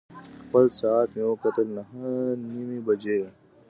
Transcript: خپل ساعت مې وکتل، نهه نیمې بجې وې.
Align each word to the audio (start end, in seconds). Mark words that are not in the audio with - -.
خپل 0.41 0.65
ساعت 0.79 1.09
مې 1.15 1.23
وکتل، 1.31 1.67
نهه 1.77 2.09
نیمې 2.53 2.79
بجې 2.85 3.15
وې. 3.21 3.29